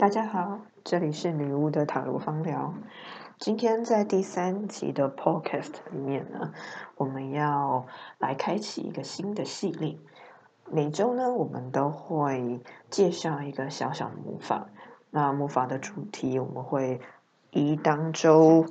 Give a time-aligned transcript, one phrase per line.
[0.00, 2.72] 大家好，这里是女巫的塔罗方疗。
[3.38, 6.54] 今天在第三集的 Podcast 里面呢，
[6.96, 7.84] 我们要
[8.16, 9.98] 来开启一个新的系列。
[10.64, 14.68] 每周呢，我们都会介绍一个小小的魔法。
[15.10, 17.02] 那魔法的主题，我们会
[17.50, 18.64] 依当周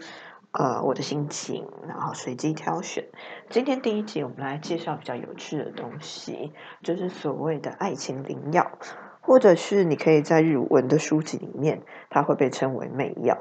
[0.50, 3.08] 呃我的心情，然后随机挑选。
[3.52, 8.72] 今天第一集，我们来介绍比较有趣的东西，就是所谓的爱情灵药。
[9.22, 13.38] 或者是你可以在日文的书籍里面，它会被称为媚药。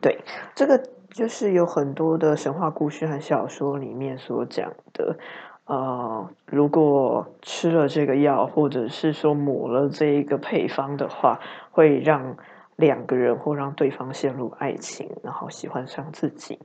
[0.00, 0.18] 对，
[0.54, 5.16] 这个就是有很多的神话故事和小说里面所讲的。
[5.64, 11.38] 呃，如果吃了这个药，或者是说抹了这一个配方的话，
[11.70, 12.36] 会让
[12.74, 16.58] 两个人或让对方陷入爱情，然后喜欢上自己。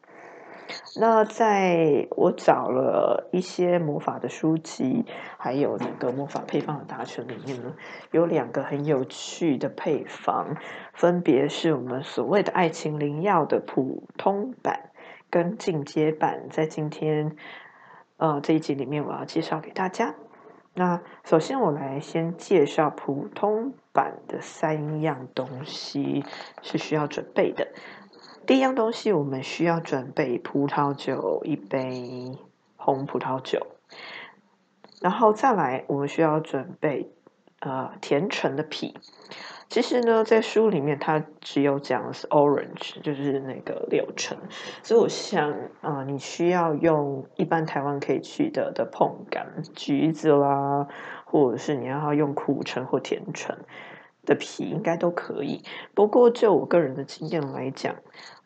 [1.00, 5.06] 那在我找了一些魔法的书籍，
[5.38, 7.74] 还有那个魔法配方的大全里面呢，
[8.12, 10.58] 有两个很有趣的配方，
[10.94, 14.90] 分别是我们所谓的爱情灵药的普通版
[15.30, 17.36] 跟进阶版，在今天
[18.18, 20.16] 呃这一集里面我要介绍给大家。
[20.74, 26.24] 那首先我来先介绍普通版的三样东西
[26.62, 27.68] 是需要准备的。
[28.48, 32.38] 第一样东西，我们需要准备葡萄酒一杯，
[32.78, 33.68] 红葡萄酒，
[35.02, 37.12] 然后再来，我们需要准备
[37.60, 38.98] 呃甜橙的皮。
[39.68, 44.38] 其实呢，在书里面它只有讲是 orange，就是那个柳橙，
[44.82, 49.46] 所以我想啊，你需要用一般台湾可以取得的碰柑，
[49.76, 50.88] 橘子啦，
[51.26, 53.58] 或者是你要用苦橙或甜橙。
[54.28, 55.64] 的皮，应该都可以。
[55.96, 57.96] 不过就我个人的经验来讲，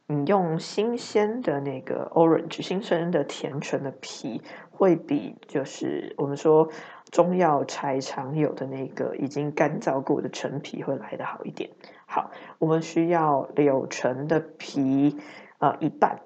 [0.08, 6.70] 你用新鲜的那个 orange 新鲜的甜橙的皮，会比就是我们说
[7.12, 11.72] 中药材常有的那个已经干燥过的陈皮会来的好一点。
[12.06, 15.18] 好，我们需要柳橙的皮
[15.58, 16.22] 啊一半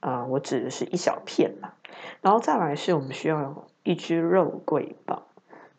[0.00, 1.72] 啊，我指的是一小片嘛。
[2.20, 5.25] 然后再来是我们需要一只肉桂棒。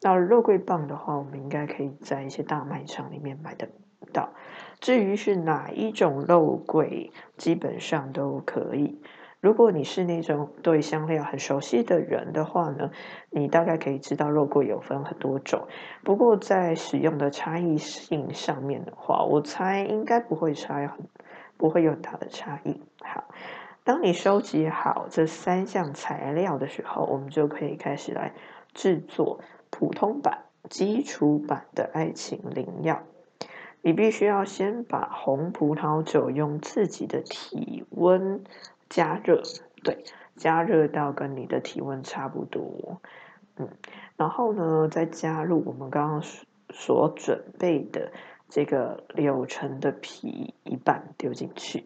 [0.01, 3.67] 那肉桂棒的话，我们应该可以在一些大卖场里面买得
[4.13, 4.29] 到。
[4.79, 9.01] 至于是哪一种肉桂，基本上都可以。
[9.39, 12.89] 如果你是那种对香料很熟悉的人的话呢，
[13.29, 15.67] 你大概可以知道肉桂有分很多种。
[16.03, 21.07] 不过在使用的差异性上面的话，我猜应该不会差很，
[21.55, 22.81] 不会有很大的差异。
[23.03, 23.25] 好，
[23.83, 28.33] 当你收集好这三项材料的时候，我们就可以开始来
[28.73, 29.39] 制作
[29.79, 33.03] 普通版、基础版的爱情灵药。
[33.83, 38.43] 你必须要先把红葡萄酒用自己的体温
[38.89, 39.43] 加热，
[39.83, 40.03] 对，
[40.35, 42.99] 加热到跟你的体温差不多，
[43.57, 43.69] 嗯，
[44.17, 46.23] 然后呢，再加入我们刚刚
[46.71, 48.11] 所准备的
[48.49, 51.85] 这个柳橙的皮一半丢进去，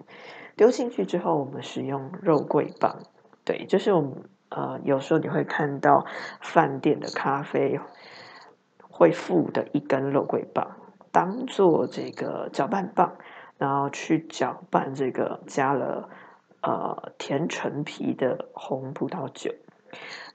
[0.56, 3.04] 丢进去之后，我们使用肉桂棒，
[3.44, 4.14] 对，就是我们
[4.52, 6.06] 呃有时候你会看到
[6.40, 7.80] 饭店的咖啡
[8.90, 10.78] 会附的一根肉桂棒。
[11.14, 13.18] 当做这个搅拌棒，
[13.58, 16.08] 然后去搅拌这个加了
[16.62, 19.54] 呃甜橙皮的红葡萄酒。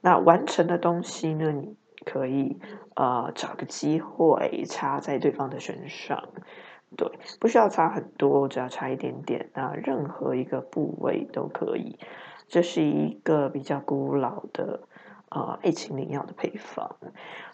[0.01, 1.75] 那完成的东西呢，你
[2.05, 2.59] 可以
[2.95, 6.29] 呃找个机会插在对方的身上，
[6.95, 11.99] 对，不需要擦很多，只要擦一点点，那任何一个部位都可以。
[12.47, 14.79] 这是一个比较古老的
[15.29, 16.95] 呃爱情灵药的配方。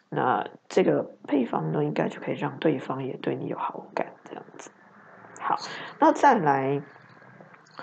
[0.10, 4.70] 那这个配方呢，应该就可以让对方也对你有好感，这样子。
[5.40, 5.58] 好，
[6.00, 6.84] 那再来，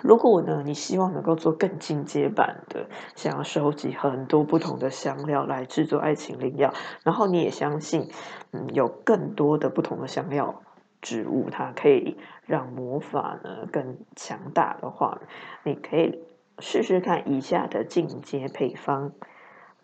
[0.03, 6.73] 如果呢，你希望能够做更进阶版的，想要收集很多不同的香料来制作爱情灵药，
[7.03, 8.09] 然后你也相信，
[8.53, 10.63] 嗯，有更多的不同的香料
[11.01, 12.17] 植物，它可以
[12.47, 15.21] 让魔法呢更强大的话，
[15.65, 16.23] 你可以
[16.59, 19.13] 试试看以下的进阶配方。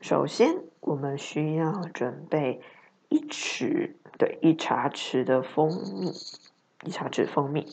[0.00, 2.60] 首先，我们需要准备
[3.08, 5.68] 一匙，对，一茶匙的蜂
[6.00, 6.12] 蜜，
[6.84, 7.66] 一茶匙蜂蜜，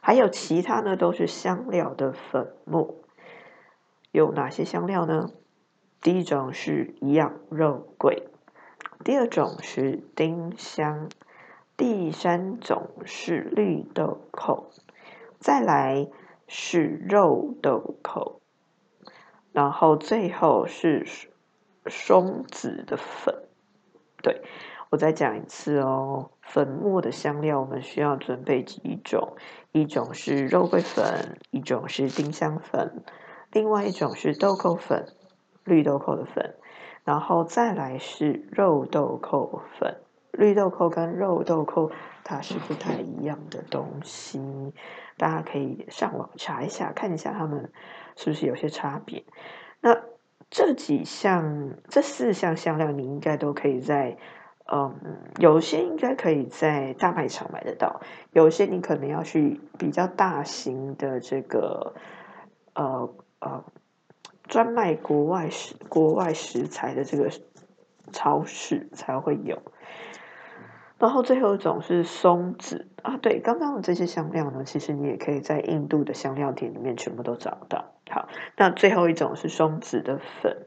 [0.00, 2.96] 还有其他呢，都是香料的粉末。
[4.10, 5.30] 有哪些香料呢？
[6.00, 8.28] 第一种是羊肉桂，
[9.04, 11.08] 第二种是丁香，
[11.78, 14.68] 第三种是绿豆蔻，
[15.38, 16.08] 再来
[16.46, 18.40] 是肉豆蔻，
[19.52, 21.06] 然后最后是。
[21.90, 23.34] 松子的粉，
[24.22, 24.42] 对
[24.90, 26.32] 我再讲一次哦。
[26.42, 29.36] 粉末的香料我们需要准备几种？
[29.72, 33.02] 一种是肉桂粉，一种是丁香粉，
[33.52, 35.06] 另外一种是豆蔻粉，
[35.64, 36.56] 绿豆蔻的粉，
[37.04, 40.02] 然后再来是肉豆蔻粉、
[40.38, 41.90] 绿豆蔻跟肉豆蔻
[42.22, 44.72] 它是不太一样的东西，
[45.16, 47.72] 大家可以上网查一下，看一下它们
[48.14, 49.24] 是不是有些差别。
[49.80, 50.00] 那
[50.48, 54.16] 这几项、这四项香料，你应该都可以在，
[54.72, 54.94] 嗯，
[55.40, 58.00] 有些应该可以在大卖场买得到，
[58.30, 61.94] 有些你可能要去比较大型的这个，
[62.74, 63.64] 呃呃，
[64.46, 67.28] 专卖国外食、国外食材的这个
[68.12, 69.60] 超市才会有。
[70.98, 77.92] 然后最后一种是松子啊，对，刚刚的这些香料呢，其实你也可以在印度的香料店里面全部都找到。
[78.10, 80.66] 好，那最后一种是松子的粉，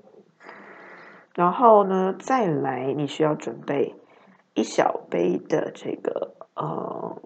[1.36, 3.96] 然后呢，再来你需要准备
[4.54, 7.22] 一小杯的这个呃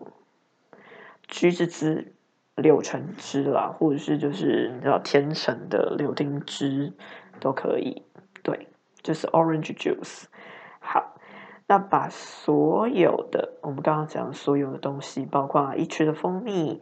[1.28, 2.16] 橘子汁、
[2.56, 6.94] 柳橙汁啦，或者是就是你知道甜橙的柳丁汁
[7.40, 8.01] 都可以，
[8.42, 8.68] 对，
[9.04, 10.24] 就是 orange juice。
[10.80, 11.12] 好。
[11.67, 16.81] 那把所有的我们刚刚讲所有的东西，包括一匙的蜂蜜、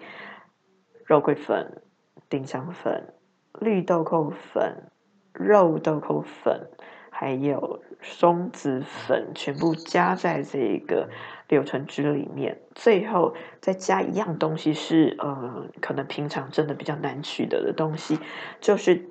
[1.06, 1.82] 肉桂粉、
[2.30, 3.14] 丁香粉、
[3.60, 4.92] 绿豆蔻粉、
[5.34, 6.70] 肉豆蔻粉，
[7.10, 11.10] 还有松子粉，全部加在这个
[11.48, 12.60] 柳橙汁里面。
[12.76, 18.20] 最后再加一样东西，是呃，可能平常真的比较难取得的东西，
[18.60, 19.10] 就是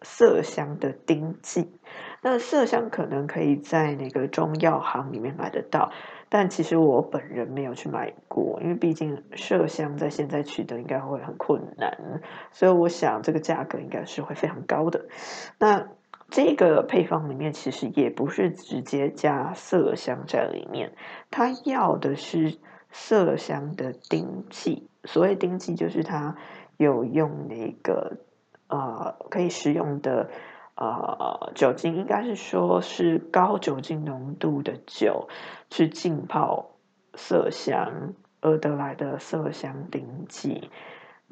[0.00, 1.70] 麝香的丁剂。
[2.22, 5.92] 那麝香可能可以在那个中药行里面买得到，
[6.28, 12.20] 但其实我本人没有去买过，因为毕竟麝香在现在取得应该会很困难，
[12.50, 15.06] 所以我想这个价格应该是会非常高的。
[15.58, 15.86] 那
[16.28, 20.92] 这个配方里面其实也不是直接加麝香在里面，
[21.30, 22.58] 它要的是
[22.92, 24.88] 麝香的丁剂。
[25.04, 26.34] 所谓丁剂，就是它
[26.76, 28.16] 有用那个
[28.66, 30.28] 呃可以食用的。
[30.76, 35.28] 呃，酒精应该是说是高酒精浓度的酒
[35.70, 36.72] 去浸泡
[37.14, 38.12] 麝香
[38.42, 40.70] 而得来的麝香丁剂。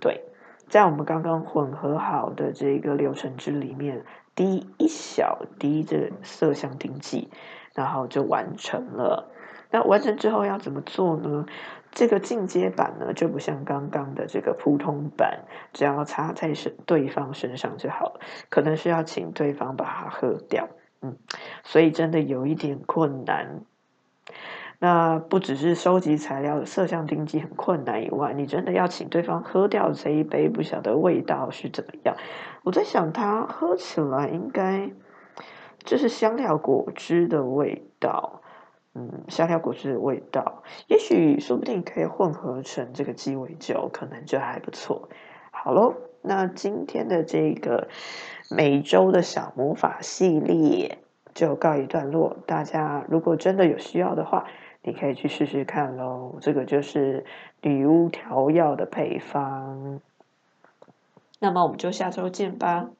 [0.00, 0.24] 对，
[0.68, 7.28] 在我们刚刚混合好的这个流程汁里面滴一小滴这麝香丁剂，
[7.74, 9.30] 然后就完成了。
[9.70, 11.46] 那完成之后要怎么做呢？
[11.94, 18.20] 这个进阶版呢，就不像刚刚的这个普通版，只要擦在身对方身上就好了。
[18.50, 20.68] 可能是要请对方把它喝掉，
[21.02, 21.16] 嗯，
[21.62, 23.60] 所以真的有一点困难。
[24.80, 32.16] 那不只是收集材料的色相定剂很困难以外，你真的要请对方喝掉这一杯，不晓得味道是怎么样。
[32.64, 34.90] 我在想，它喝起来应该
[35.84, 38.40] 就是香料果汁的味道。
[38.94, 45.08] 嗯，香料果汁的味道，也许说不定可以混合成这个鸡尾酒，可能就还不错。
[45.50, 47.88] 好喽，那今天的这个
[48.50, 50.98] 每周的小魔法系列
[51.34, 52.36] 就告一段落。
[52.46, 54.46] 大家如果真的有需要的话，
[54.82, 56.36] 你可以去试试看喽。
[56.40, 57.24] 这个就是
[57.62, 60.00] 女巫调药的配方。
[61.40, 62.90] 那么我们就下周见吧。